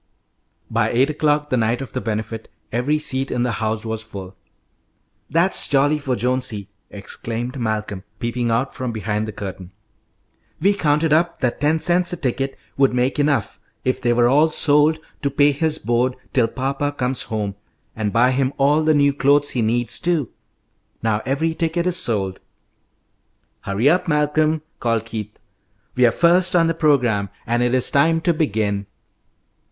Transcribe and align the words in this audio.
By 0.71 0.89
eight 0.89 1.11
o'clock, 1.11 1.51
the 1.51 1.57
night 1.57 1.79
of 1.79 1.93
the 1.93 2.01
Benefit, 2.01 2.49
every 2.71 2.97
seat 2.97 3.29
in 3.29 3.43
the 3.43 3.51
house 3.61 3.85
was 3.85 4.01
full. 4.01 4.35
"That's 5.29 5.67
jolly 5.67 5.99
for 5.99 6.15
Jonesy," 6.15 6.69
exclaimed 6.89 7.59
Malcolm, 7.59 8.03
peeping 8.17 8.49
out 8.49 8.73
from 8.73 8.91
behind 8.91 9.27
the 9.27 9.31
curtain. 9.31 9.71
"We 10.59 10.73
counted 10.73 11.13
up 11.13 11.39
that 11.41 11.61
ten 11.61 11.79
cents 11.81 12.11
a 12.13 12.17
ticket 12.17 12.57
would 12.77 12.95
make 12.95 13.19
enough, 13.19 13.59
if 13.85 14.01
they 14.01 14.11
were 14.11 14.27
all 14.27 14.49
sold, 14.49 14.97
to 15.21 15.29
pay 15.29 15.51
his 15.51 15.77
board 15.77 16.15
till 16.33 16.47
papa 16.47 16.91
comes 16.93 17.21
home, 17.21 17.53
and 17.95 18.11
buy 18.11 18.31
him 18.31 18.53
all 18.57 18.81
the 18.83 18.95
new 18.95 19.13
clothes 19.13 19.51
he 19.51 19.61
needs, 19.61 19.99
too. 19.99 20.29
Now 21.03 21.21
every 21.27 21.53
ticket 21.53 21.85
is 21.85 21.97
sold." 21.97 22.39
"Hurry 23.59 23.87
up, 23.87 24.07
Malcolm," 24.07 24.63
called 24.79 25.05
Keith. 25.05 25.37
"We 25.93 26.07
are 26.07 26.11
first 26.11 26.55
on 26.55 26.65
the 26.65 26.73
programme, 26.73 27.29
and 27.45 27.61
it 27.61 27.75
is 27.75 27.91
time 27.91 28.19
to 28.21 28.33
begin." 28.33 28.87